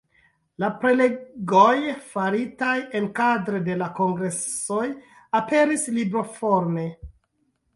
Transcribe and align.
La 0.61 0.69
prelegoj, 0.83 1.73
faritaj 2.13 2.73
enkadre 3.01 3.61
de 3.67 3.75
la 3.83 3.91
kongresoj, 4.01 4.89
aperis 5.41 5.89
libroforme. 5.99 6.89